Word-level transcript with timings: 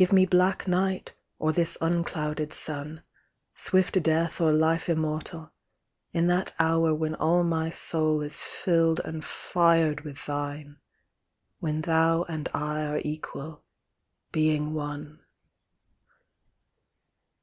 (]ive 0.00 0.12
me 0.14 0.24
black 0.24 0.66
night 0.66 1.14
or 1.38 1.52
this 1.52 1.76
unclouded 1.82 2.54
sun, 2.54 3.02
Swift 3.54 4.02
death 4.02 4.40
or 4.40 4.50
life 4.50 4.88
immortal, 4.88 5.52
in 6.10 6.26
that 6.26 6.54
hour 6.58 6.94
When 6.94 7.14
all 7.16 7.44
my 7.44 7.68
soul 7.68 8.22
is 8.22 8.42
filled 8.42 8.98
and 9.04 9.22
fired 9.22 10.04
with 10.06 10.24
thine, 10.24 10.78
When 11.60 11.82
thou 11.82 12.22
and 12.30 12.48
I 12.54 12.80
are 12.86 13.02
equal, 13.04 13.62
being 14.32 14.72
one. 14.72 15.20